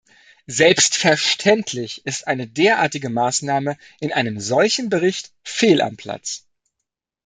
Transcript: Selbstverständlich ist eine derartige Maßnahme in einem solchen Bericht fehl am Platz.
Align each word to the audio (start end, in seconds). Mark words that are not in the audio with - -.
Selbstverständlich 0.47 2.03
ist 2.07 2.25
eine 2.25 2.47
derartige 2.47 3.11
Maßnahme 3.11 3.77
in 3.99 4.11
einem 4.11 4.39
solchen 4.39 4.89
Bericht 4.89 5.31
fehl 5.43 5.79
am 5.79 5.95
Platz. 5.95 6.47